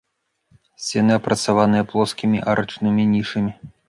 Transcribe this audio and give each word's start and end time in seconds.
Сцены 0.85 1.13
апрацаваныя 1.19 1.83
плоскімі 1.91 2.41
арачнымі 2.55 3.07
нішамі. 3.13 3.53